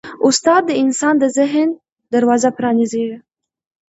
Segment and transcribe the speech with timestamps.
[0.27, 1.69] استاد د انسان د ذهن
[2.13, 3.05] دروازه پرانیزي.